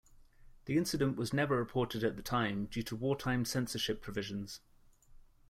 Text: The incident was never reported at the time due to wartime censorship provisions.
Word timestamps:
The 0.65 0.77
incident 0.77 1.15
was 1.15 1.31
never 1.31 1.55
reported 1.55 2.03
at 2.03 2.15
the 2.15 2.23
time 2.23 2.65
due 2.65 2.81
to 2.81 2.95
wartime 2.95 3.45
censorship 3.45 4.01
provisions. 4.01 4.59